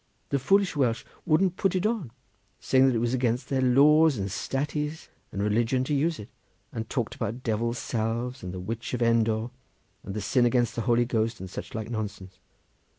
the 0.29 0.39
foolish 0.39 0.75
Welsh 0.75 1.05
wouldn't 1.27 1.57
put 1.57 1.75
it 1.75 1.85
on, 1.85 2.09
saying 2.59 2.87
that 2.87 2.95
it 2.95 3.05
was 3.05 3.13
against 3.13 3.49
their 3.49 3.61
laws 3.61 4.17
and 4.17 4.29
statties 4.29 5.09
and 5.31 5.43
religion 5.43 5.83
to 5.83 5.93
use 5.93 6.17
it, 6.17 6.27
and 6.73 6.89
talked 6.89 7.13
about 7.13 7.43
Devil's 7.43 7.77
salves 7.77 8.41
and 8.41 8.51
the 8.51 8.59
Witch 8.59 8.95
of 8.95 9.03
Endor, 9.03 9.51
and 10.03 10.15
the 10.15 10.19
sin 10.21 10.43
against 10.47 10.73
the 10.73 10.81
Holy 10.89 11.05
Ghost, 11.05 11.39
and 11.39 11.51
such 11.51 11.75
like 11.75 11.91
nonsense. 11.91 12.39